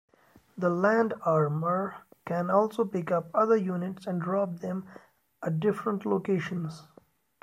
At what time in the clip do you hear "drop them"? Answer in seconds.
4.19-4.83